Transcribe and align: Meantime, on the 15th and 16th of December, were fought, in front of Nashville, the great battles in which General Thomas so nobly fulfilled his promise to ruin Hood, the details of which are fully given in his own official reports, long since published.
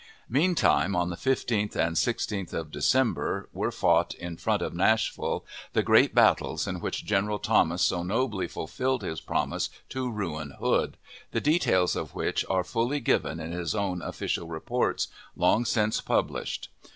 Meantime, 0.29 0.95
on 0.95 1.11
the 1.11 1.15
15th 1.15 1.75
and 1.75 1.95
16th 1.95 2.53
of 2.53 2.71
December, 2.71 3.47
were 3.53 3.71
fought, 3.71 4.15
in 4.15 4.35
front 4.35 4.63
of 4.63 4.73
Nashville, 4.73 5.45
the 5.73 5.83
great 5.83 6.15
battles 6.15 6.65
in 6.65 6.79
which 6.79 7.05
General 7.05 7.37
Thomas 7.37 7.83
so 7.83 8.01
nobly 8.01 8.47
fulfilled 8.47 9.03
his 9.03 9.21
promise 9.21 9.69
to 9.89 10.09
ruin 10.09 10.55
Hood, 10.59 10.97
the 11.33 11.39
details 11.39 11.95
of 11.95 12.15
which 12.15 12.43
are 12.49 12.63
fully 12.63 12.99
given 12.99 13.39
in 13.39 13.51
his 13.51 13.75
own 13.75 14.01
official 14.01 14.47
reports, 14.47 15.07
long 15.35 15.65
since 15.65 16.01
published. 16.01 16.69